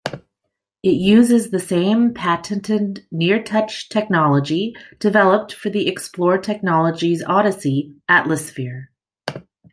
It 0.81 0.93
uses 0.95 1.51
the 1.51 1.59
same 1.59 2.11
patented 2.15 3.05
"NearTouch" 3.13 3.87
technology 3.89 4.75
developed 4.97 5.53
for 5.53 5.69
the 5.69 5.87
Explore 5.87 6.39
Technologies 6.39 7.23
Odyssey 7.23 7.93
Atlasphere. 8.09 8.89